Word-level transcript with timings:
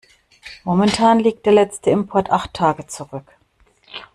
Momentan 0.63 1.19
liegt 1.19 1.45
der 1.45 1.53
letzte 1.53 1.91
Import 1.91 2.31
acht 2.31 2.55
Tage 2.55 2.87
zurück. 2.87 3.31